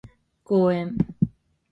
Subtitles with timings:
[0.45, 0.97] 公園